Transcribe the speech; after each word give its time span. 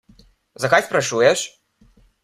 Zakaj 0.63 0.81
sprašuješ? 0.87 1.47